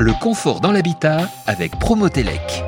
[0.00, 2.64] Le confort dans l'habitat avec Promotelec.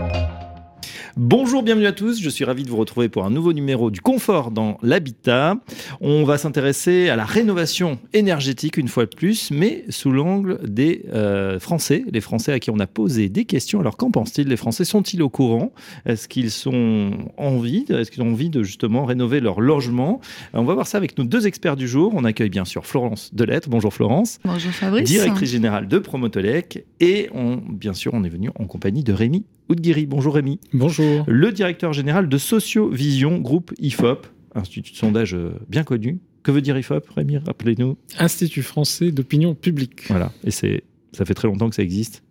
[1.18, 2.22] Bonjour, bienvenue à tous.
[2.22, 5.56] Je suis ravi de vous retrouver pour un nouveau numéro du confort dans l'habitat.
[6.00, 11.04] On va s'intéresser à la rénovation énergétique une fois de plus, mais sous l'angle des
[11.12, 13.78] euh, Français, les Français à qui on a posé des questions.
[13.78, 14.48] Alors qu'en pensent-ils?
[14.48, 15.74] Les Français sont-ils au courant?
[16.06, 20.22] Est-ce qu'ils sont envie Est-ce qu'ils ont envie de justement rénover leur logement?
[20.54, 22.12] On va voir ça avec nos deux experts du jour.
[22.14, 23.68] On accueille bien sûr Florence Delettre.
[23.68, 24.38] Bonjour Florence.
[24.46, 25.10] Bonjour Fabrice.
[25.10, 26.86] Directrice générale de Promotolec.
[27.00, 30.06] Et on, bien sûr, on est venu en compagnie de Rémi Oudguiri.
[30.06, 30.58] Bonjour Rémi.
[30.72, 31.24] Bonjour.
[31.26, 36.20] Le directeur général de Sociovision, groupe IFOP, institut de sondage euh, bien connu.
[36.42, 37.96] Que veut dire IFOP, Rémi Rappelez-nous.
[38.18, 40.08] Institut français d'opinion publique.
[40.08, 42.22] Voilà, et c'est ça fait très longtemps que ça existe.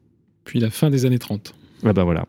[0.43, 1.53] Puis la fin des années 30.
[1.83, 2.25] Ah ben voilà.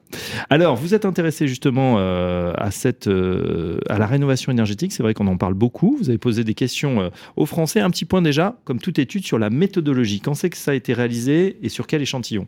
[0.48, 4.92] Alors, vous êtes intéressé justement euh, à, cette, euh, à la rénovation énergétique.
[4.92, 5.96] C'est vrai qu'on en parle beaucoup.
[5.98, 7.80] Vous avez posé des questions euh, aux Français.
[7.80, 10.20] Un petit point déjà, comme toute étude, sur la méthodologie.
[10.20, 12.46] Quand c'est que ça a été réalisé et sur quel échantillon?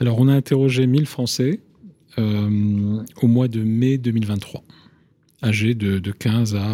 [0.00, 1.60] Alors, on a interrogé 1000 Français
[2.18, 4.62] au mois de mai 2023
[5.44, 6.66] âgés de, de 15 à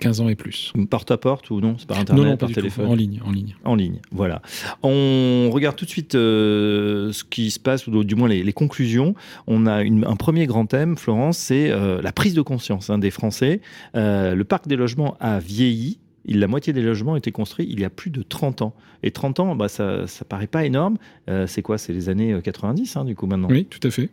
[0.00, 0.72] 15 ans et plus.
[0.90, 1.76] Porte à porte ou non?
[1.78, 2.90] C'est par internet, non, non, par pas téléphone tout.
[2.90, 3.54] En ligne, en ligne.
[3.64, 4.42] En ligne, voilà.
[4.82, 8.52] On regarde tout de suite euh, ce qui se passe, ou du moins les, les
[8.52, 9.14] conclusions.
[9.46, 12.98] On a une- un premier grand thème, Florence, c'est euh, la prise de conscience hein,
[12.98, 13.60] des Français.
[13.94, 15.98] Euh, le parc des logements a vieilli.
[16.26, 18.74] Il- La moitié des logements ont été construits il y a plus de 30 ans.
[19.04, 20.98] Et 30 ans, bah, ça, ça paraît pas énorme.
[21.30, 21.78] Euh, c'est quoi?
[21.78, 23.48] C'est les années euh, 90, hein, du coup, maintenant?
[23.50, 24.10] Oui, tout à fait.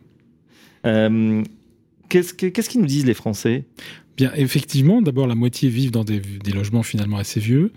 [0.86, 1.42] Euh,
[2.08, 3.64] Qu'est-ce que- qu'est-ce qu'ils nous disent, les Français?
[4.16, 7.70] Bien, effectivement, d'abord, la moitié vivent dans des, des logements finalement assez vieux.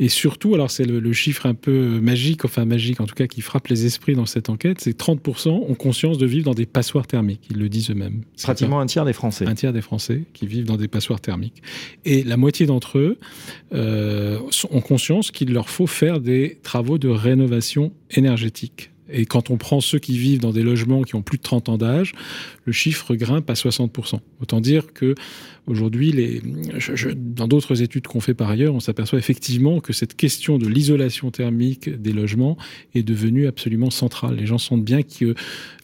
[0.00, 3.28] Et surtout, alors c'est le, le chiffre un peu magique, enfin magique en tout cas,
[3.28, 6.52] qui frappe les esprits dans cette enquête, c'est que 30% ont conscience de vivre dans
[6.54, 7.46] des passoires thermiques.
[7.48, 8.22] Ils le disent eux-mêmes.
[8.34, 9.46] C'est Pratiquement un tiers des Français.
[9.46, 11.62] un tiers des Français qui vivent dans des passoires thermiques.
[12.04, 13.18] Et la moitié d'entre eux
[13.72, 14.38] euh,
[14.70, 18.90] ont conscience qu'il leur faut faire des travaux de rénovation énergétique.
[19.10, 21.68] Et quand on prend ceux qui vivent dans des logements qui ont plus de 30
[21.68, 22.12] ans d'âge,
[22.64, 24.20] le chiffre grimpe à 60%.
[24.40, 25.14] Autant dire que
[25.66, 26.42] aujourd'hui,
[27.16, 31.30] dans d'autres études qu'on fait par ailleurs, on s'aperçoit effectivement que cette question de l'isolation
[31.30, 32.56] thermique des logements
[32.94, 34.36] est devenue absolument centrale.
[34.36, 35.34] Les gens sentent bien que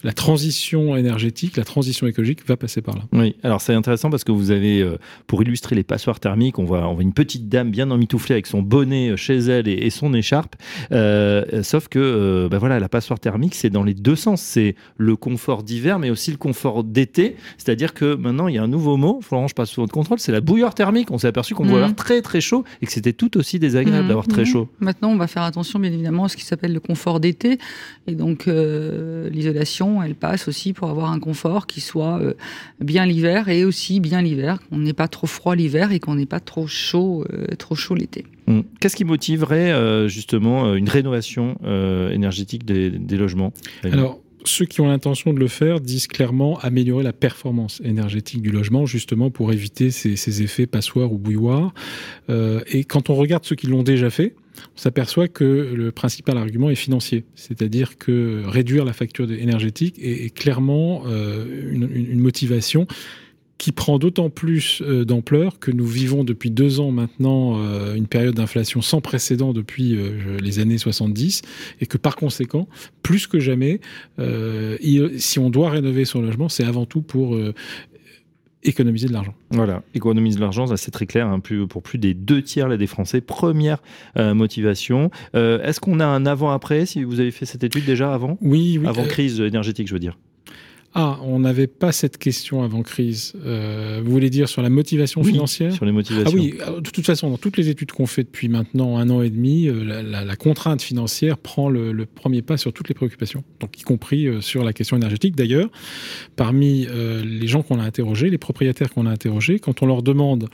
[0.03, 3.03] la transition énergétique, la transition écologique va passer par là.
[3.11, 4.97] Oui, alors c'est intéressant parce que vous avez, euh,
[5.27, 9.09] pour illustrer les passoires thermiques, on voit, une petite dame bien emmitouflée avec son bonnet
[9.09, 10.55] euh, chez elle et, son écharpe.
[10.91, 14.41] Euh, sauf que, ben voilà, la passoire thermique, c'est dans les deux sens.
[14.41, 17.35] C'est le confort d'hiver, mais aussi le confort d'été.
[17.57, 20.19] C'est-à-dire que maintenant, il y a un nouveau mot, Florence, je passe sous votre contrôle,
[20.19, 21.11] c'est la bouilloire thermique.
[21.11, 21.81] On s'est aperçu qu'on pouvait Mhm.
[21.83, 24.47] avoir très très chaud et que c'était tout aussi désagréable Mhm, d'avoir très mhm.
[24.47, 24.69] chaud.
[24.79, 27.57] Maintenant, on va faire attention, bien évidemment, à ce qui s'appelle le confort d'été.
[28.07, 32.33] Et donc, euh, l'isolation, elle passe aussi pour avoir un confort qui soit euh,
[32.79, 36.25] bien l'hiver et aussi bien l'hiver, qu'on n'ait pas trop froid l'hiver et qu'on n'ait
[36.25, 38.25] pas trop chaud, euh, trop chaud l'été.
[38.47, 38.63] Hum.
[38.79, 44.65] Qu'est-ce qui motiverait euh, justement euh, une rénovation euh, énergétique des, des logements Alors, ceux
[44.65, 49.31] qui ont l'intention de le faire disent clairement améliorer la performance énergétique du logement, justement
[49.31, 51.73] pour éviter ces, ces effets passoire ou bouilloire.
[52.29, 54.35] Euh, et quand on regarde ceux qui l'ont déjà fait,
[54.75, 60.25] on s'aperçoit que le principal argument est financier, c'est-à-dire que réduire la facture énergétique est,
[60.25, 62.87] est clairement euh, une motivation
[63.57, 68.07] qui prend d'autant plus euh, d'ampleur que nous vivons depuis deux ans maintenant euh, une
[68.07, 71.41] période d'inflation sans précédent depuis euh, les années 70
[71.79, 72.67] et que par conséquent,
[73.03, 73.79] plus que jamais,
[74.19, 77.37] il- si on doit rénover son logement, c'est avant tout pour
[78.63, 79.33] économiser de l'argent.
[79.51, 82.67] Voilà, économise de l'argent, ça c'est très clair, hein, plus, pour plus des deux tiers
[82.69, 83.19] là, des Français.
[83.21, 83.81] Première
[84.17, 85.11] euh, motivation.
[85.35, 88.37] Euh, Est-ce qu'on a un avant-après, si vous avez fait cette étude déjà avant?
[88.41, 88.87] Oui, oui.
[88.87, 90.17] Avant euh, crise énergétique, je veux dire.
[90.95, 93.33] Ah, on n'avait pas cette question avant crise.
[93.45, 96.29] Euh, vous voulez dire sur la motivation Oui, financière Sur les motivations.
[96.31, 99.21] Ah oui, de toute façon, dans toutes les études qu'on fait depuis maintenant un an
[99.21, 102.89] et demi, euh, la, la- la contrainte financière prend le, le premier pas sur toutes
[102.89, 105.35] les préoccupations, donc y compris euh, sur la question énergétique.
[105.35, 105.69] D'ailleurs,
[106.35, 110.03] parmi euh, les gens qu'on a interrogés, les propriétaires qu'on a interrogés, quand on leur
[110.03, 110.49] demande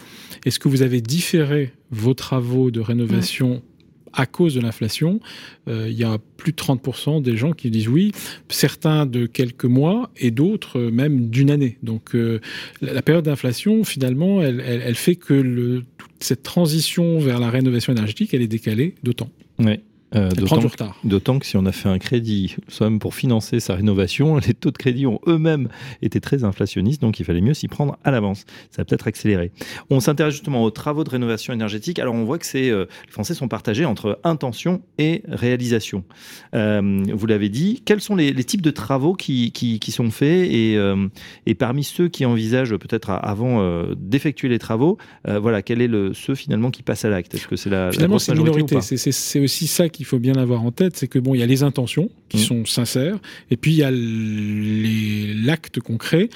[0.45, 3.61] est-ce que vous avez différé vos travaux de rénovation
[4.13, 5.19] à cause de l'inflation,
[5.67, 8.11] euh, il y a plus de 30% des gens qui disent oui,
[8.49, 11.77] certains de quelques mois et d'autres euh, même d'une année.
[11.83, 12.39] Donc euh,
[12.81, 18.41] la, période d'inflation, finalement, elle, fait que toute cette transition vers la rénovation énergétique, elle
[18.41, 19.29] est décalée d'autant.
[19.59, 19.81] Ouais.
[20.15, 20.97] Euh, D'autant retard.
[21.03, 24.71] d'autant que si on a fait un crédit soi-même pour financer sa rénovation, les taux
[24.71, 25.69] de crédit ont eux-mêmes
[26.01, 28.45] été très inflationnistes, donc il fallait mieux s'y prendre à l'avance.
[28.71, 29.51] Ça a peut-être accéléré.
[29.91, 31.99] On s'intéresse justement aux travaux de rénovation énergétique.
[31.99, 36.03] Alors on voit que c'est, euh, les Français sont partagés entre intention et réalisation.
[36.55, 40.09] Euh, vous l'avez dit, quels sont les, les types de travaux qui, qui, qui sont
[40.09, 41.07] faits et, euh,
[41.45, 43.59] et parmi ceux qui envisagent peut-être avant
[43.95, 47.35] d'effectuer les travaux, voilà, quel est le, ceux finalement qui passent à l'acte?
[47.35, 48.79] Est-ce que c'est la, la Finalement, c'est minorité.
[48.81, 51.43] c'est aussi ça qui qu'il faut bien avoir en tête, c'est que bon, il y
[51.43, 52.39] a les intentions qui Mmh.
[52.39, 53.17] sont sincères,
[53.51, 56.29] et puis il y a l'acte concret.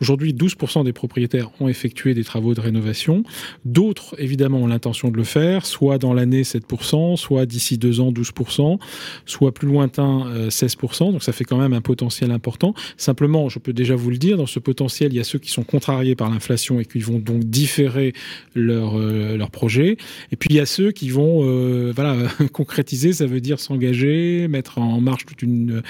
[0.00, 3.24] Aujourd'hui, 12% des propriétaires ont effectué des travaux de rénovation.
[3.64, 8.12] D'autres, évidemment, ont l'intention de le faire, soit dans l'année 7%, soit d'ici deux ans
[8.12, 8.78] 12%,
[9.26, 11.12] soit plus lointain euh, 16%.
[11.12, 12.74] Donc ça fait quand même un potentiel important.
[12.96, 15.50] Simplement, je peux déjà vous le dire, dans ce potentiel, il y a ceux qui
[15.50, 18.12] sont contrariés par l'inflation et qui vont donc différer
[18.54, 19.96] leur, euh, leur projet.
[20.30, 24.48] Et puis il y a ceux qui vont euh, voilà, concrétiser, ça veut dire s'engager,
[24.48, 25.82] mettre en marche toute une,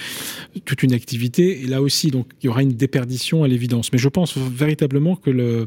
[0.64, 1.62] toute une activité.
[1.62, 3.92] Et là aussi, il y aura une déperdition à l'évidence.
[3.92, 5.66] Mais je pense véritablement que le,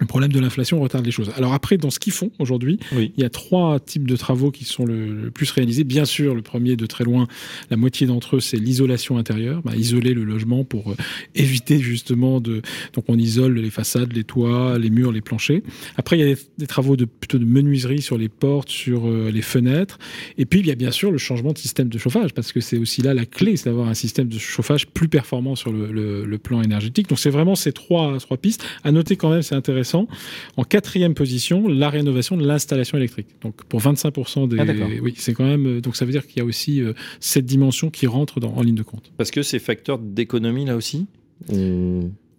[0.00, 1.30] le problème de l'inflation retarde les choses.
[1.36, 3.12] Alors après, dans ce qu'ils font aujourd'hui, Oui.
[3.16, 5.84] il y a trois types de travaux qui sont le, le plus réalisés.
[5.84, 7.26] Bien sûr, le premier de très loin,
[7.70, 10.96] la moitié d'entre eux, c'est l'isolation intérieure, bah, isoler le logement pour euh,
[11.34, 12.62] éviter justement de.
[12.94, 15.62] Donc on isole les façades, les toits, les murs, les planchers.
[15.96, 19.08] Après, il y a des, des travaux de plutôt de menuiserie sur les portes, sur
[19.08, 19.98] euh, les fenêtres.
[20.36, 22.60] Et puis il y a bien sûr le changement de système de chauffage, parce que
[22.60, 25.90] c'est aussi là la clé, c'est d'avoir un système de chauffage plus performant sur le,
[25.90, 27.08] le- le plan énergétique.
[27.08, 28.64] Donc c'est vraiment ces trois, trois pistes.
[28.84, 29.87] À noter quand même, c'est intéressant.
[29.94, 33.28] En quatrième position, la rénovation de l'installation électrique.
[33.42, 34.88] Donc pour 25% des, Ah, d'accord.
[35.02, 35.66] oui, c'est quand même.
[35.66, 38.52] euh, Donc ça veut dire qu'il y a aussi euh, cette dimension qui rentre dans,
[38.54, 39.10] en ligne de compte.
[39.16, 41.06] Parce que c'est facteur d'économie là aussi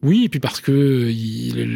[0.02, 1.12] Oui, et puis parce que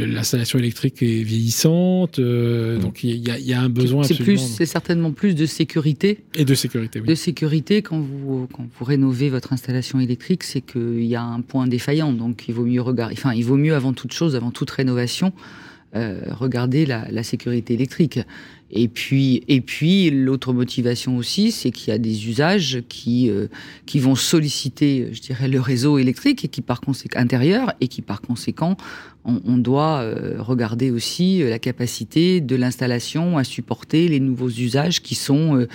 [0.08, 2.82] l'installation électrique est vieillissante, euh, Mm.
[2.82, 5.46] donc il y, a- il y a un besoin C'est plus, c'est certainement plus de
[5.46, 6.20] sécurité.
[6.36, 7.02] et de sécurité.
[7.02, 7.08] Oui.
[7.08, 11.42] De sécurité quand vous quand vous rénovez votre installation électrique, c'est qu'il y a un
[11.42, 12.14] point défaillant.
[12.14, 13.14] Donc il vaut mieux regarder.
[13.18, 15.34] Enfin, il vaut mieux avant toute chose, avant toute rénovation,
[15.96, 18.20] euh, regarder la, la sécurité électrique.
[18.76, 23.48] Et puis et puis l'autre motivation aussi, c'est qu'il y a des usages qui euh,
[23.86, 28.02] qui vont solliciter, je dirais, le réseau électrique et qui par conséquent intérieur et qui
[28.02, 28.76] par conséquent
[29.26, 34.50] on, on doit euh, regarder aussi euh, la capacité de l'installation à supporter les nouveaux
[34.50, 35.68] usages qui sont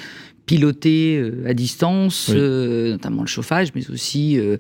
[0.49, 2.37] pilotés euh, à distance, Oui.
[2.39, 4.56] euh, notamment le chauffage, mais aussi euh,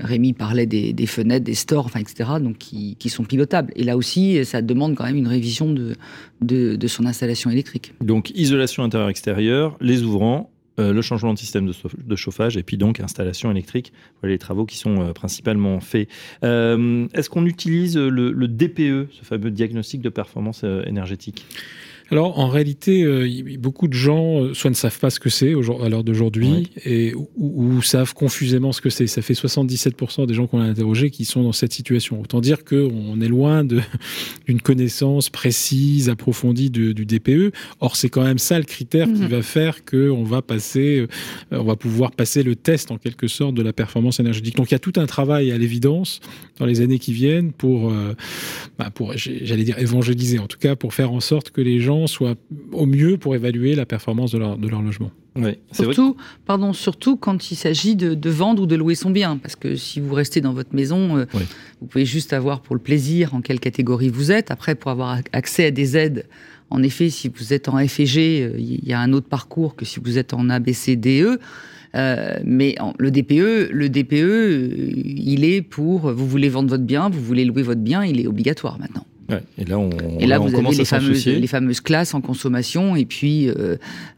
[0.00, 2.28] Rémi parlait des, des fenêtres, des stores, enfin etc.
[2.42, 3.72] Donc qui, qui sont pilotables.
[3.76, 5.94] Et là aussi, ça demande quand même une révision de,
[6.42, 7.94] de, de son installation électrique.
[8.02, 13.00] Donc isolation intérieure-extérieure, les ouvrants, euh, le changement de système de, chauffage et puis donc
[13.00, 13.92] installation électrique.
[14.20, 16.08] Voilà les travaux qui sont euh, principalement faits.
[16.44, 21.46] Euh, Est-ce qu'on utilise le, le DPE, ce fameux diagnostic de performance énergétique?
[22.10, 23.28] Alors, en réalité, euh,
[23.58, 27.12] beaucoup de gens euh, soit ne savent pas ce que c'est à l'heure d'aujourd'hui, et
[27.14, 29.06] ou, ou savent confusément ce que c'est.
[29.06, 32.20] Ça fait 77% des gens qu'on a interrogés qui sont dans cette situation.
[32.22, 33.62] Autant dire qu'on est loin
[34.46, 37.52] d'une connaissance précise, approfondie de- du DPE.
[37.80, 39.28] Or, c'est quand même ça le critère qui Mhm.
[39.28, 41.06] va faire qu'on va passer, euh,
[41.50, 44.56] on va pouvoir passer le test en quelque sorte de la performance énergétique.
[44.56, 46.20] Donc, il y a tout un travail à l'évidence
[46.58, 48.14] dans les années qui viennent pour, euh,
[48.78, 51.97] bah, pour j'allais dire évangéliser, en tout cas pour faire en sorte que les gens
[52.06, 52.34] soient
[52.72, 55.10] au mieux pour évaluer la performance de leur, de leur logement.
[55.36, 55.94] Oui, c'est vrai.
[55.94, 56.16] Surtout,
[56.46, 59.36] pardon, surtout quand il s'agit de, de vendre ou de louer son bien.
[59.36, 61.42] Parce que si vous restez dans votre maison, euh, Oui.
[61.80, 64.50] vous pouvez juste avoir pour le plaisir en quelle catégorie vous êtes.
[64.50, 66.26] Après, pour avoir ac- accès à des aides,
[66.70, 69.84] en effet, si vous êtes en FG, euh, il y a un autre parcours que
[69.84, 71.38] si vous êtes en ABCDE.
[71.94, 77.08] Euh, mais en- le DPE, le DPE, il est pour vous voulez vendre votre bien,
[77.08, 79.06] vous voulez louer votre bien, il est obligatoire maintenant.
[79.28, 81.38] Ouais, Et là, on, Et là, on vous commence avez les fameuses, soucier.
[81.38, 83.76] les fameuses classes en consommation et puis euh,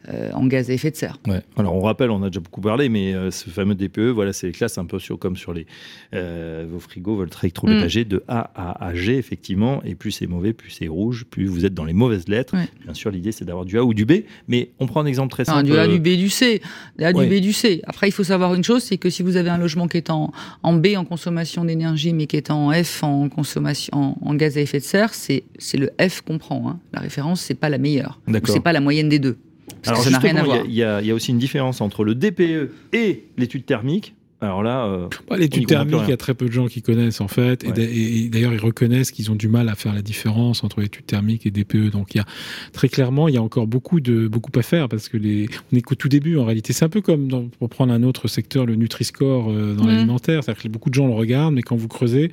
[0.08, 1.18] euh, en gaz à effet de serre.
[1.26, 1.40] Ouais.
[1.56, 4.46] Alors on rappelle, on a déjà beaucoup parlé, mais euh, ce fameux DPE, voilà, c'est
[4.46, 5.66] les classes un peu sur, comme sur les
[6.12, 9.82] vos frigos, votre électroménager de A à, à G effectivement.
[9.84, 12.54] Et plus c'est mauvais, plus c'est rouge, plus vous êtes dans les mauvaises lettres.
[12.56, 12.68] Ouais.
[12.84, 14.12] Bien sûr, l'idée c'est d'avoir du A ou du B,
[14.48, 15.70] mais on prend un exemple très Enfin, simple.
[15.70, 16.60] du A, du B, du C.
[16.98, 17.82] Du A, du B, du C.
[17.86, 20.10] Après, il faut savoir une chose, c'est que si vous avez un logement qui est
[20.10, 20.32] en,
[20.62, 24.56] en B en consommation d'énergie, mais qui est en F en consommation en, en gaz
[24.56, 26.68] à effet de serre, c'est c'est le F qu'on prend.
[26.68, 26.78] hein.
[26.92, 28.20] La référence, c'est pas la meilleure.
[28.44, 29.36] C'est pas la moyenne des deux.
[29.82, 30.58] Parce Alors que ça n'a rien à voir.
[30.66, 34.14] y, y il y a aussi une différence entre le DPE et l'étude thermique.
[34.42, 37.20] Alors là, euh, Bah, L'étude thermique, il y a très peu de gens qui connaissent
[37.20, 38.28] en fait, et Ouais.
[38.30, 41.50] d'ailleurs ils reconnaissent qu'ils ont du mal à faire la différence entre étude thermique et
[41.50, 41.90] DPE.
[41.90, 42.24] Donc il y a
[42.72, 45.76] très clairement, il y a encore beaucoup de beaucoup à faire parce que les, on
[45.76, 46.72] est qu'au tout début en réalité.
[46.72, 50.42] C'est un peu comme dans, pour prendre un autre secteur, le Nutri-Score euh, dans l'alimentaire,
[50.42, 52.30] c'est-à-dire que beaucoup de gens le regardent, mais quand vous creusez,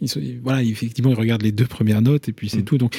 [0.00, 2.64] ils sont- voilà, effectivement, ils regardent les deux premières notes et puis c'est Mhm.
[2.64, 2.78] tout.
[2.78, 2.96] Donc,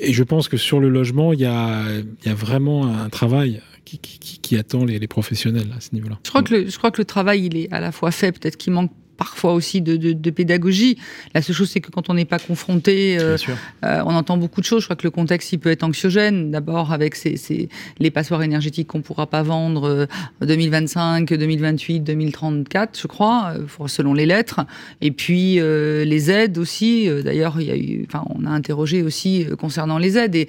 [0.00, 3.08] et je pense que sur le logement, il y a, il y a vraiment un
[3.10, 6.18] travail qui, qui, qui- qui attend les, les professionnels à ce niveau-là.
[6.24, 8.32] Je crois que le, je crois que le travail, il est à la fois fait,
[8.32, 10.98] peut-être qu'il manque parfois aussi de, de- de pédagogie.
[11.34, 13.38] La seule chose, c'est que quand on n'est pas confronté, euh.
[13.82, 14.82] Euh, on entend beaucoup de choses.
[14.82, 16.50] Je crois que le contexte, il peut être anxiogène.
[16.50, 20.06] D'abord, avec ces, ces- les passoires énergétiques qu'on pourra pas vendre euh,
[20.42, 24.60] 2025, 2028, 2034, je crois, euh, selon les lettres.
[25.00, 27.08] Et puis euh, les aides aussi.
[27.24, 30.34] D'ailleurs, il y a eu, enfin, on a interrogé aussi euh, concernant les aides.
[30.34, 30.48] Et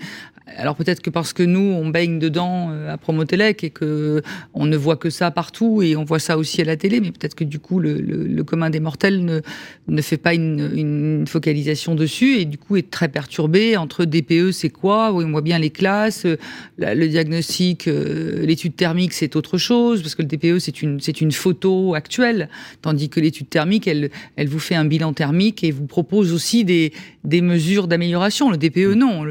[0.56, 4.22] Alors peut-être que parce que nous, on baigne dedans euh, à Promotelec et que
[4.54, 7.12] on ne voit que ça partout et on voit ça aussi à la télé, mais
[7.12, 9.42] peut-être que du coup, le, commun des mortels ne,
[9.90, 14.70] ne fait pas une, focalisation dessus et du coup est très perturbé entre DPE, c'est
[14.70, 15.12] quoi?
[15.12, 16.38] Oui, on voit bien les classes, euh,
[16.78, 21.32] le diagnostic, euh, l'étude thermique, c'est autre chose parce que le DPE, c'est une, une
[21.32, 22.50] photo actuelle,
[22.82, 26.64] tandis que l'étude thermique, elle, elle vous fait un bilan thermique et vous propose aussi
[26.64, 26.94] des,
[27.26, 28.50] des mesures d'amélioration.
[28.50, 29.24] Le DPE, non.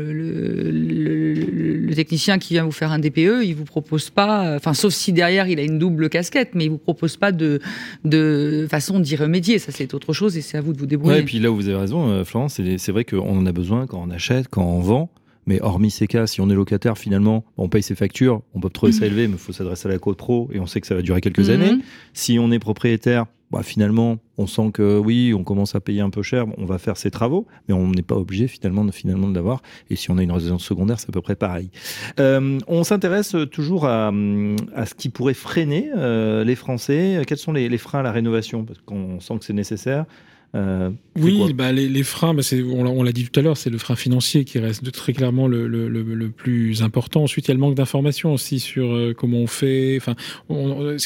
[1.95, 5.49] Technicien qui vient vous faire un DPE, il vous propose pas, enfin, sauf si derrière
[5.49, 7.61] il a une double casquette, mais il vous propose pas de,
[8.05, 9.59] de façon d'y remédier.
[9.59, 11.19] Ça, c'est autre chose et c'est à vous de vous débrouiller.
[11.19, 13.87] et puis là où vous avez raison, euh, Florence, c'est vrai qu'on en a besoin
[13.87, 15.11] quand on achète, quand on vend.
[15.49, 18.69] Mais hormis ces cas, si on est locataire, finalement, on paye ses factures, on peut
[18.69, 19.05] trouver ça mmh.
[19.05, 21.03] élevé, mais il faut s'adresser à la côte pro et on sait que ça va
[21.03, 21.53] durer quelques mmh.
[21.53, 21.79] années.
[22.15, 26.11] Si on est propriétaire, bah, finalement, on sent que oui, on commence à payer un
[26.11, 29.29] peu cher, on va faire ses travaux, mais on n'est pas obligé finalement de, finalement
[29.29, 29.63] de l'avoir.
[29.89, 31.71] Et si on a une résidence secondaire, c'est à peu près pareil.
[32.19, 34.09] Euh, on s'intéresse toujours à,
[34.75, 37.23] à, ce qui pourrait freiner euh, les Français.
[37.27, 38.65] Quels sont les, les freins à la rénovation?
[38.65, 40.07] Parce qu'on sent que c'est nécessaire.
[40.55, 43.79] Euh, oui, bah, les, les, freins, bah, on l'a dit tout à l'heure, c'est le
[43.79, 47.25] frein financier qui reste très clairement le, le, le, plus important.
[47.25, 49.99] Ensuite, il y a le manque d'informations aussi sur euh, comment on fait.
[49.99, 50.15] Enfin,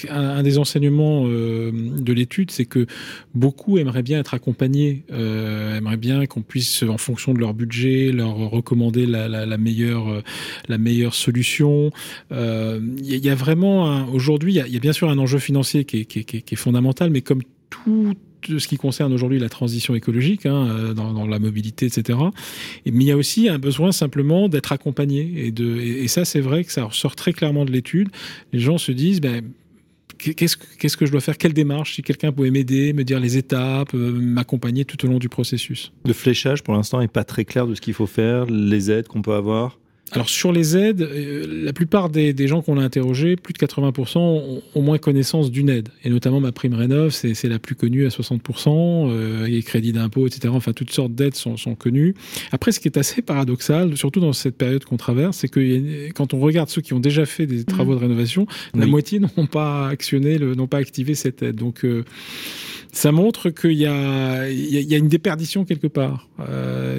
[0.08, 2.86] un, des enseignements euh, de l'étude, c'est que
[3.34, 8.36] beaucoup aimeraient bien être accompagnés, aimeraient bien qu'on puisse, en fonction de leur budget, leur
[8.36, 10.22] recommander la, la, la meilleure,
[10.68, 11.90] la meilleure solution.
[12.30, 16.00] Il y, y, a vraiment aujourd'hui, il, y a bien sûr un enjeu financier qui
[16.00, 18.14] est, qui est, qui est fondamental, mais comme tout
[18.46, 22.18] ce qui concerne aujourd'hui la transition écologique, hein, euh, dans, la mobilité, etc.
[22.86, 25.46] mais il y a aussi un besoin simplement d'être accompagné.
[25.46, 28.08] Et, de, ça, c'est vrai que ça ressort très clairement de l'étude.
[28.52, 29.44] Les gens se disent, ben,
[30.18, 31.38] qu'est-ce, qu'est-ce que je dois faire?
[31.38, 31.94] Quelle démarche?
[31.94, 35.92] Si quelqu'un pouvait m'aider, me dire les étapes, euh, m'accompagner tout au long du processus.
[36.04, 39.08] Le fléchage, pour l'instant, n'est pas très clair de ce qu'il faut faire, les aides
[39.08, 39.79] qu'on peut avoir
[40.12, 44.18] alors sur les aides, euh, la plupart des, gens qu'on a interrogés, plus de 80%
[44.18, 45.88] ont au moins connaissance d'une aide.
[46.04, 50.26] Et notamment ma prime rénov, c'est la plus connue à 60%, euh, les crédits d'impôt,
[50.26, 50.52] etc.
[50.52, 52.14] Enfin, toutes sortes d'aides sont, sont, connues.
[52.50, 56.34] Après, ce qui est assez paradoxal, surtout dans cette période qu'on traverse, c'est que quand
[56.34, 59.88] on regarde ceux qui ont déjà fait des travaux de rénovation, la moitié n'ont pas
[59.88, 61.56] actionné, n'ont pas activé cette aide.
[61.56, 62.04] Donc euh,
[62.92, 66.28] ça montre qu'il y a, une déperdition quelque part.
[66.40, 66.98] Euh,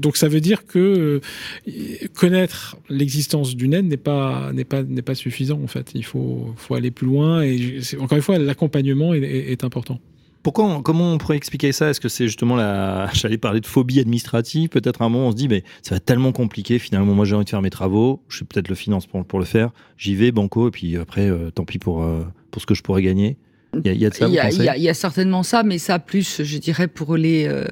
[0.00, 1.20] donc ça veut dire que
[1.68, 5.92] euh, connaître l'existence d'une aide n'est pas suffisant en fait.
[5.94, 10.00] Il faut aller plus loin et encore une fois l'accompagnement est, important.
[10.42, 11.88] Pourquoi, comment on pourrait expliquer ça?
[11.88, 14.68] Est-ce que c'est justement la, j'allais parler de phobie administrative?
[14.68, 16.78] Peut-être à un moment on se dit, mais ça va être tellement compliqué.
[16.78, 19.38] Finalement, moi j'ai envie de faire mes travaux, je suis peut-être le finance pour, pour
[19.38, 19.70] le faire.
[19.96, 22.06] J'y vais, banco, et puis après, euh, tant pis pour
[22.50, 23.38] pour ce que je pourrais gagner.
[23.84, 26.88] Il y, a, de ça, il, y a, certainement ça, mais ça plus, je dirais,
[26.88, 27.64] pour les, euh,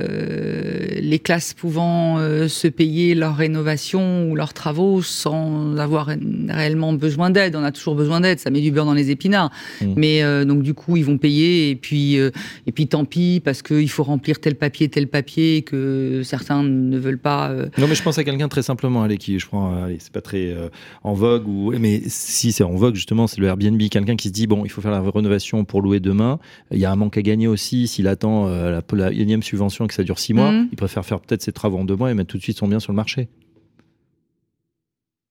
[1.01, 6.11] les classes pouvant euh, se payer leur rénovation ou leurs travaux sans avoir
[6.49, 7.57] réellement besoin d'aide.
[7.57, 9.51] On a toujours besoin d'aide, ça met du beurre dans les épinards.
[9.81, 9.87] Mmh.
[9.97, 13.63] Mais euh, donc du coup, ils vont payer et puis et puis tant pis parce
[13.63, 17.53] qu'il faut remplir tel papier, tel papier que certains ne veulent pas.
[17.79, 20.21] Non, mais je pense à quelqu'un très simplement, allez, qui je prends, allez, c'est pas
[20.21, 20.55] très
[21.03, 24.33] en vogue ou mais si c'est en vogue justement, c'est le Airbnb, quelqu'un qui se
[24.33, 26.39] dit bon, il faut faire la rénovation pour louer demain.
[26.71, 29.89] Il y a un manque à gagner aussi s'il attend euh, la, énième subvention et
[29.89, 30.51] que ça dure six mois.
[30.53, 30.69] Mhm.
[30.73, 32.69] Il préfère faire peut-être ses travaux en deux mois et mettre tout de suite son
[32.69, 33.29] bien sur le marché.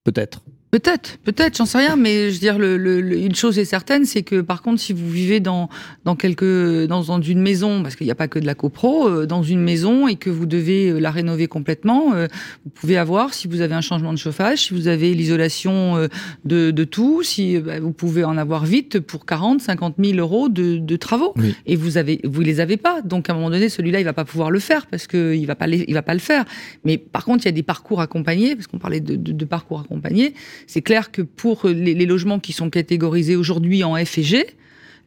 [0.03, 0.41] Peut-être.
[0.71, 4.23] Peut-être, peut-être, j'en sais rien, mais je veux dire, le, une chose est certaine, c'est
[4.23, 5.67] que par contre, si vous vivez dans
[6.05, 9.05] dans quelque dans, dans une maison, parce qu'il n'y a pas que de la copro,
[9.09, 12.27] euh, dans une maison et que vous devez euh, la rénover complètement, euh,
[12.63, 16.07] vous pouvez avoir, si vous avez un changement de chauffage, si vous avez l'isolation
[16.45, 20.47] de, de tout, si bah, vous pouvez en avoir vite pour 40, 50 000 euros
[20.47, 21.33] de, de travaux,
[21.65, 24.13] et vous avez vous les avez pas, donc à un moment donné, celui-là, il va
[24.13, 26.45] pas pouvoir le faire parce que il va pas il va pas le faire.
[26.85, 29.45] Mais par contre, il y a des parcours accompagnés, parce qu'on parlait de, de, de
[29.45, 30.33] parcours accompagnés
[30.67, 34.47] c'est clair que pour les, logements qui sont catégorisés aujourd'hui en F et G,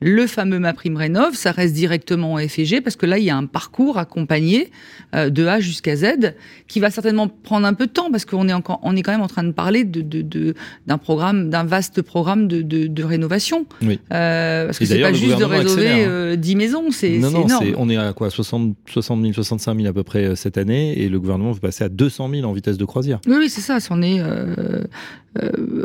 [0.01, 3.31] le fameux Ma Prime Rénov, ça reste directement en FG parce que là, il y
[3.31, 4.71] a un parcours accompagné
[5.15, 6.35] euh, de A jusqu'à Z
[6.67, 9.13] qui va certainement prendre un peu de temps parce qu'on est encore, on est quand
[9.13, 10.55] même en train de parler de, de,
[10.87, 13.67] d'un programme, d'un vaste programme de, de, rénovation.
[13.83, 14.01] Oui.
[14.13, 16.37] Euh, parce que c'est pas juste de rénover hein.
[16.37, 17.67] 10 euh, maisons, c'est, non, non, énorme.
[17.77, 20.99] on est à quoi 60, 60 000, 65 000 à peu près euh, cette année
[20.99, 23.21] et le gouvernement veut passer à 200 000 en vitesse de croisière.
[23.27, 23.79] Oui, oui c'est ça.
[23.91, 24.83] On est, euh,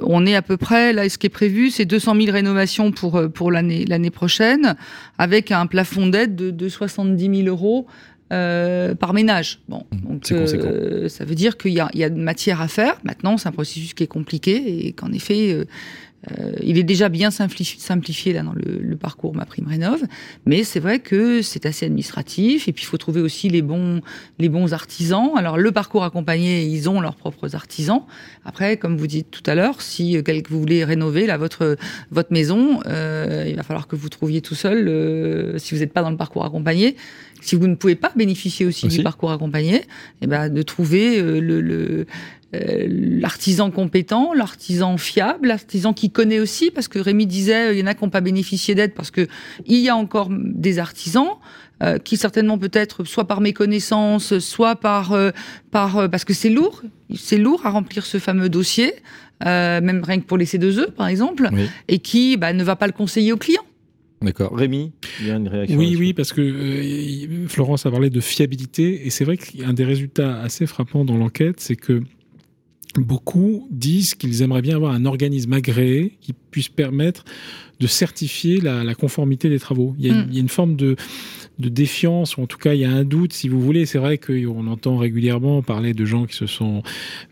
[0.04, 3.22] on est à peu près, là, ce qui est prévu, c'est 200 000 rénovations pour,
[3.34, 4.76] pour l'année, l'année prochaine,
[5.18, 7.88] avec un plafond d'aide de, de 70 000 euros
[8.32, 9.60] euh, par ménage.
[9.68, 13.00] Bon, mmh, donc euh, ça veut dire qu'il y, y a, de matière à faire.
[13.04, 15.66] Maintenant, c'est un processus qui est compliqué et qu'en effet, euh,
[16.32, 20.04] euh, il est déjà bien simplifié, là dans le, parcours Ma Prime Rénov,
[20.46, 24.02] mais c'est vrai que c'est assez administratif et puis il faut trouver aussi les bons,
[24.40, 25.32] les bons artisans.
[25.38, 28.02] Alors le parcours accompagné, ils ont leurs propres artisans.
[28.44, 31.78] Après, comme vous dites tout à l'heure, si euh, vous voulez rénover là, votre,
[32.12, 36.02] votre maison, euh, il va falloir que vous trouviez tout seul, si vous n'êtes pas
[36.02, 36.98] dans le parcours accompagné,
[37.40, 39.86] si vous ne pouvez pas bénéficier aussi, du parcours accompagné, et
[40.24, 42.06] eh ben, de trouver le
[42.56, 47.80] euh, l'artisan compétent, l'artisan fiable, l'artisan qui connaît aussi, parce que Rémi disait, euh, il
[47.80, 49.28] y en a qui n'ont pas bénéficié d'aide parce que
[49.68, 51.28] il y a encore des artisans
[51.84, 55.16] euh, qui certainement peut-être soit par méconnaissance, soit par
[55.70, 56.82] par parce que c'est lourd,
[57.16, 58.94] c'est lourd à remplir ce fameux dossier,
[59.46, 61.50] même rien que pour les C2E par exemple,
[61.88, 63.64] et qui bah, ne va pas le conseiller au client.
[64.24, 64.58] D'accord.
[64.58, 64.92] Rémi,
[65.22, 65.78] il y a une réaction.
[65.78, 70.42] Oui, oui, parce que Florence a parlé de fiabilité, et c'est vrai qu'un des résultats
[70.42, 72.02] assez frappants dans l'enquête, c'est que
[72.96, 77.24] beaucoup disent qu'ils aimeraient bien avoir un organisme agréé qui puisse permettre
[77.80, 79.96] de certifier la, conformité des travaux.
[80.00, 80.28] Il y, a, mm.
[80.30, 80.96] il y, a, une forme de,
[81.60, 83.86] de défiance, ou en tout cas il y a un doute, si vous voulez.
[83.86, 86.82] C'est vrai qu'on entend régulièrement parler de gens qui se sont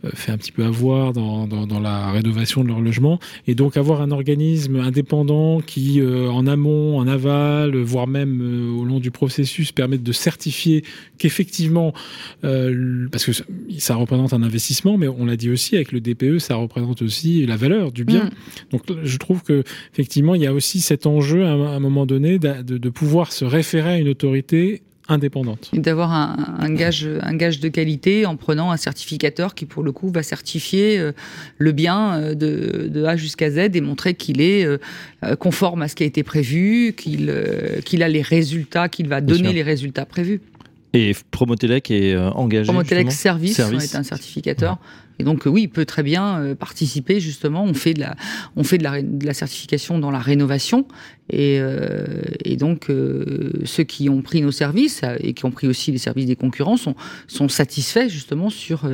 [0.04, 3.56] euh, fait un petit peu avoir dans, dans, dans, la rénovation de leur logement, et
[3.56, 8.84] donc avoir un organisme indépendant qui, euh, en amont, en aval, voire même euh, au
[8.84, 10.84] long du processus, permette de certifier
[11.18, 11.94] qu'effectivement,
[12.42, 13.32] parce que
[13.78, 17.46] ça représente un investissement, mais on l'a dit aussi avec le DPE, ça représente aussi
[17.46, 18.26] la valeur du bien.
[18.26, 18.30] Mm.
[18.72, 22.40] Donc je trouve que effectivement il y a aussi cet enjeu à un moment donné
[22.40, 25.70] de, de pouvoir se référer à une autorité indépendante.
[25.74, 30.12] D'avoir un, gage, un gage de qualité en prenant un certificateur qui, pour le coup,
[30.12, 31.14] va certifier euh,
[31.58, 34.78] le bien euh, de, A jusqu'à Z et montrer qu'il est euh,
[35.40, 37.34] conforme à ce qui a été prévu, qu'il
[37.86, 40.42] qu'il a les résultats, qu'il va donner les résultats prévus.
[40.94, 43.94] Et Promotelec est engagé Promotelec Service, Service.
[43.94, 44.78] est un certificateur.
[45.20, 47.64] Et donc oui, il peut très bien euh, participer justement.
[47.64, 48.16] On fait de la,
[48.56, 50.88] on fait de la, de la certification dans la rénovation
[51.30, 52.06] et, euh,
[52.46, 55.98] et donc euh, ceux qui ont pris nos services et qui ont pris aussi les
[55.98, 56.96] services des concurrents sont,
[57.28, 58.90] sont satisfaits justement sur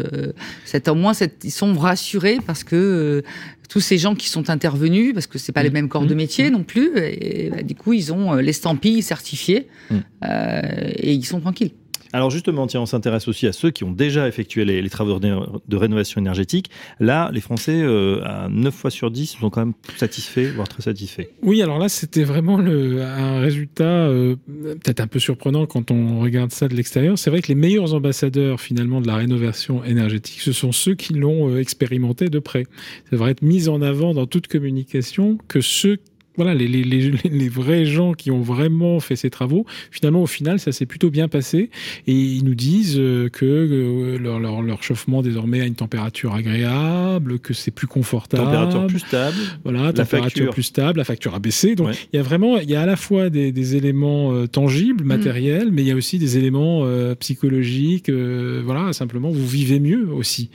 [0.66, 3.24] cette au moins cette, ils sont rassurés parce que
[3.70, 5.74] tous ces gens qui sont intervenus, parce que c'est pas les mmh.
[5.74, 6.18] mêmes corps de mmh.
[6.18, 9.96] métier non plus, et, bah, du coup ils ont l'estampille certifiée mmh.
[10.24, 11.72] et ils sont tranquilles.
[12.14, 16.22] Alors justement, on s'intéresse aussi à ceux qui ont déjà effectué les, travaux de, rénovation
[16.22, 16.70] énergétique.
[17.00, 20.84] Là, les Français, euh, à 9 fois sur 10, sont quand même satisfaits, voire très
[20.84, 21.24] satisfaits.
[21.42, 26.20] Oui, alors là, c'était vraiment le, un résultat euh, peut-être un peu surprenant quand on
[26.20, 27.18] regarde ça de l'extérieur.
[27.18, 31.14] C'est vrai que les meilleurs ambassadeurs finalement de la rénovation énergétique, ce sont ceux qui
[31.14, 32.66] l'ont euh, expérimenté de près.
[33.06, 35.98] Ça devrait être mis en avant dans toute communication que ceux
[36.36, 40.28] voilà, les, les, les, les, vrais gens qui ont vraiment fait ces travaux, finalement, au
[40.28, 41.70] final, ça s'est plutôt bien passé.
[42.08, 46.34] Et ils nous disent euh, que euh, leur, leur, leur, chauffement désormais a une température
[46.34, 48.44] agréable, que c'est plus confortable.
[48.44, 49.38] Température plus stable.
[49.64, 51.76] Voilà, la température plus stable, la facture a baissé.
[51.76, 54.48] Donc, il y a vraiment, il y a à la fois des, des éléments euh,
[54.48, 55.08] tangibles, mm.
[55.08, 56.84] matériels, mais il y a aussi des éléments
[57.20, 58.10] psychologiques.
[58.10, 60.50] voilà, simplement, vous vivez mieux aussi.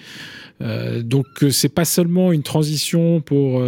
[0.61, 3.63] Euh, donc c'est pas seulement une transition pour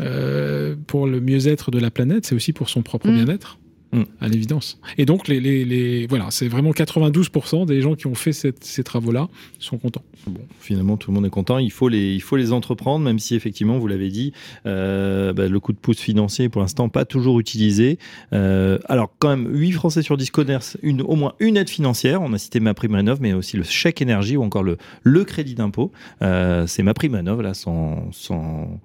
[0.00, 3.24] euh, pour le mieux-être de la planète, c'est aussi pour son propre mm.
[3.24, 3.58] bien-être.
[3.92, 4.02] Mm.
[4.20, 4.78] à l'évidence.
[4.98, 9.28] Et donc, les, les, voilà, c'est vraiment 92% des gens qui ont fait ces travaux-là
[9.58, 10.04] sont contents.
[10.28, 11.58] Bon, finalement, tout le monde est content.
[11.58, 14.32] Il faut les, il faut les entreprendre, même si effectivement, vous l'avez dit,
[14.66, 17.98] euh, bah, le coup de pouce financier, pour l'instant, pas toujours utilisé.
[18.32, 22.22] Euh, alors, quand même, 8 Français sur 10 connaissent une, au moins une aide financière.
[22.22, 25.24] On a cité ma prime rénov, mais aussi le chèque énergie ou encore le, le
[25.24, 25.90] crédit d'impôt.
[26.22, 28.80] Euh, c'est ma prime rénov, là, sans, sans,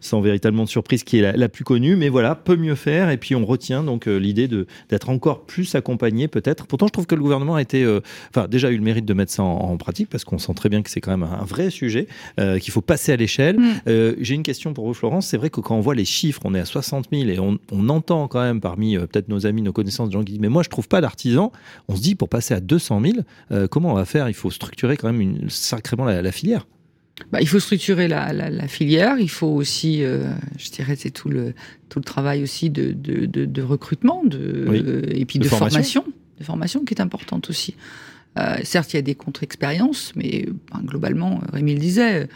[0.00, 1.96] sans véritablement de surprise, qui est la, la, plus connue.
[1.96, 3.08] Mais voilà, peut mieux faire.
[3.08, 6.66] Et puis, on retient donc euh, l'idée d'être encore plus accompagné peut-être.
[6.66, 8.00] Pourtant, je trouve que le gouvernement a été, euh,
[8.30, 10.82] enfin déjà eu le mérite de mettre ça en, pratique parce qu'on sent très bien
[10.82, 12.06] que c'est quand même un vrai sujet,
[12.38, 13.58] euh, qu'il faut passer à l'échelle.
[13.58, 13.72] Mm.
[13.88, 15.26] Euh, j'ai une question pour vous, Florence.
[15.26, 17.58] C'est vrai que quand on voit les chiffres, on est à 60 000 et on,
[17.88, 20.62] entend quand même parmi peut-être nos amis, nos connaissances, des gens qui disent mais moi
[20.62, 21.50] je trouve pas d'artisans.
[21.88, 23.02] On se dit pour passer à 200
[23.50, 24.28] 000, comment on va faire?
[24.28, 26.64] Il faut structurer quand même une, sacrément la filière.
[27.30, 29.18] Bah, il faut structurer la, la, la, filière.
[29.18, 31.54] Il faut aussi, euh, je dirais, c'est tout le
[31.88, 36.04] tout le travail aussi de, de, de, de recrutement, de euh, et puis de, formation.
[36.38, 37.74] de formation qui est importante aussi.
[38.38, 42.28] Euh, certes, il y a des contre-expériences, mais ben, globalement, Rémi le disait,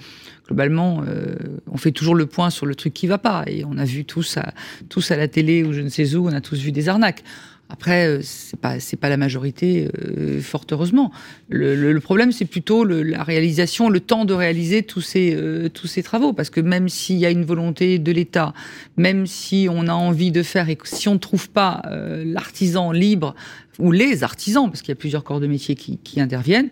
[0.47, 1.37] globalement, euh,
[1.71, 3.45] on fait toujours le point sur le truc qui va pas.
[3.47, 4.53] Et on a vu tous à,
[4.89, 7.25] tous à la télé ou je ne sais où, on a tous vu des arnaques.
[7.69, 11.11] Après, euh, c'est pas c'est pas la majorité, euh, fort heureusement.
[11.49, 15.69] Le, le, problème, c'est plutôt le, la réalisation, le temps de réaliser tous ces euh,
[15.69, 18.55] tous ces travaux, parce que même s'il y a une volonté de l'État,
[18.97, 21.83] même si on a envie de faire et si on ne trouve pas
[22.25, 23.35] l'artisan libre
[23.79, 26.71] ou les artisans, parce qu'il y a plusieurs corps de métier qui, qui interviennent,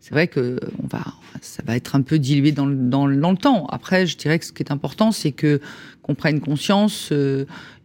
[0.00, 1.02] c'est vrai que on va,
[1.40, 3.66] ça va être un peu dilué dans le, dans, dans le temps.
[3.70, 5.60] Après, je dirais que ce qui est important, c'est que
[6.02, 7.12] qu'on prenne conscience.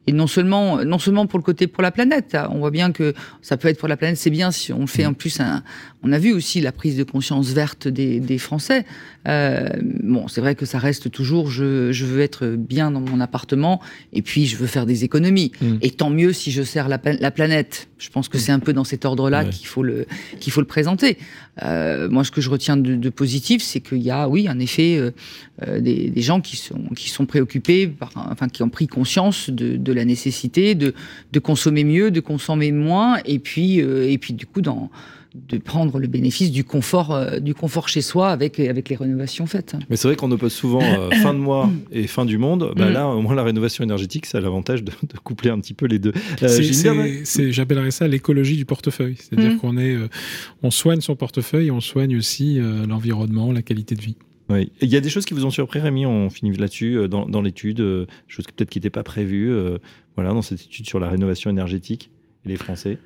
[0.08, 2.36] Et non seulement, non seulement pour le côté pour la planète.
[2.50, 5.06] On voit bien que ça peut être pour la planète, c'est bien si on fait
[5.06, 5.64] en plus un.
[6.04, 8.86] On a vu aussi la prise de conscience verte des, des Français.
[9.28, 11.52] Euh, bon, c'est vrai que ça reste toujours.
[11.52, 13.80] Je, je, veux être bien dans mon appartement
[14.12, 15.52] et puis je veux faire des économies.
[15.62, 15.78] Mm.
[15.82, 17.88] Et tant mieux si je sers la, la planète.
[18.02, 20.08] Je pense que c'est un peu dans cet ordre-là qu'il faut le
[20.40, 21.20] qu'il faut le présenter.
[21.62, 24.58] Euh, moi, ce que je retiens de, de positif, c'est qu'il y a, oui, en
[24.58, 25.12] effet, euh,
[25.68, 29.52] euh, des, des, gens qui sont qui sont préoccupés, par, enfin, qui ont pris conscience
[29.52, 30.96] de, de la nécessité de,
[31.32, 34.90] de consommer mieux, de consommer moins, et puis euh, et puis du coup dans
[35.34, 39.46] de prendre le bénéfice du confort, euh, du confort chez soi avec, avec les rénovations
[39.46, 39.76] faites.
[39.90, 42.74] Mais c'est vrai qu'on oppose souvent euh, fin de mois et fin du monde.
[42.76, 42.94] Bah, mm.
[42.94, 45.86] Là, au moins, la rénovation énergétique, ça a l'avantage de, de, coupler un petit peu
[45.86, 46.14] les deux.
[46.44, 49.16] Euh, J'appellerais ça l'écologie du portefeuille.
[49.18, 49.58] C'est-à-dire mm.
[49.58, 50.10] qu'on est, euh,
[50.64, 54.16] on soigne son portefeuille et on soigne aussi euh, l'environnement, la qualité de vie.
[54.50, 54.72] Oui.
[54.82, 57.42] Il y a des choses qui vous ont surpris, Rémi, on finit là-dessus, dans, dans
[57.42, 59.54] l'étude, euh, choses peut-être qui n'étaient pas prévues,
[60.16, 62.12] voilà, dans cette étude sur la rénovation énergétique
[62.46, 62.98] et les Français?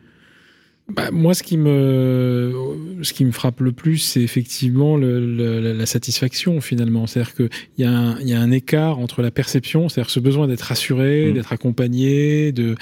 [0.88, 5.74] Bah, moi, ce qui me, ce qui me frappe le plus, c'est effectivement le, le,
[5.74, 7.08] la satisfaction finalement.
[7.08, 10.48] C'est-à-dire qu'il y, a un, y a un écart entre la perception, c'est-à-dire ce besoin
[10.48, 11.34] d'être rassuré, mmh.
[11.34, 12.76] d'être accompagné, de,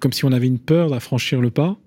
[0.00, 1.78] comme si on avait une peur d'affranchir le pas,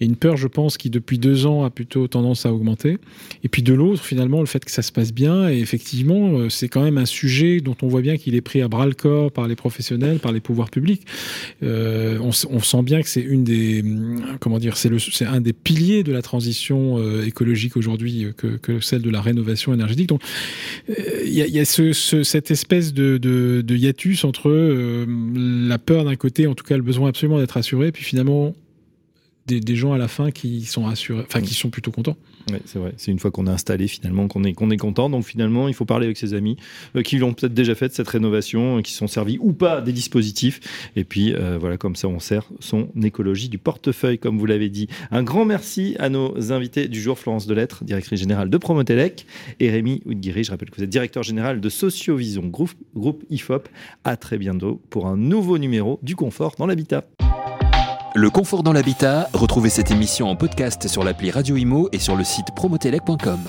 [0.00, 2.98] et une peur, je pense, qui depuis deux ans a plutôt tendance à augmenter.
[3.44, 6.48] Et puis de l'autre, finalement, le fait que ça se passe bien, et effectivement, euh,
[6.48, 8.94] c'est quand même un sujet dont on voit bien qu'il est pris à bras le
[8.94, 11.02] corps par les professionnels, par les pouvoirs publics.
[11.62, 13.84] Euh, on, sent bien que c'est une des,
[14.40, 19.10] comment dire, c'est un des piliers de la transition euh, écologique aujourd'hui que, celle de
[19.10, 20.08] la rénovation énergétique.
[20.08, 20.22] Donc,
[20.88, 25.06] il euh, y a, cette espèce de, de, hiatus entre euh,
[25.68, 28.54] la peur d'un côté, en tout cas le besoin absolument d'être assuré, puis finalement
[29.46, 32.16] des, des, gens à la fin qui sont rassurés, enfin qui sont plutôt contents.
[32.64, 32.92] C'est vrai.
[32.96, 35.10] C'est une fois qu'on est installé finalement qu'on est qu'on est content.
[35.10, 36.56] Donc finalement, il faut parler avec ses amis
[36.96, 39.92] euh, qui l'ont peut-être déjà fait cette rénovation, euh, qui sont servis ou pas des
[39.92, 40.60] dispositifs.
[40.96, 44.68] Et puis euh, voilà, comme ça, on sert son écologie du portefeuille, comme vous l'avez
[44.68, 44.88] dit.
[45.10, 49.26] Un grand merci à nos invités du jour, Florence Delettre, directrice générale de Promotelec,
[49.60, 50.44] et Rémi Oudguiri.
[50.44, 53.68] Je rappelle que vous êtes directeur général de Sociovision, groupe, groupe IFOP.
[54.04, 57.04] À très bientôt pour un nouveau numéro du confort dans l'habitat.
[58.14, 62.14] Le confort dans l'habitat, retrouvez cette émission en podcast sur l'appli Radio Imo et sur
[62.14, 63.40] le site promotelec.com.